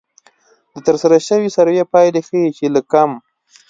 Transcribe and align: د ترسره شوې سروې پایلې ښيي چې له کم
د 0.73 0.75
ترسره 0.87 1.17
شوې 1.27 1.49
سروې 1.55 1.83
پایلې 1.93 2.21
ښيي 2.27 2.49
چې 2.57 2.65
له 2.75 2.81
کم 2.91 3.09